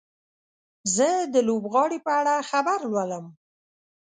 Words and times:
زه 0.95 1.09
د 1.33 1.35
لوبغاړي 1.47 1.99
په 2.05 2.11
اړه 2.19 2.33
خبر 2.49 2.79
لولم. 2.91 3.25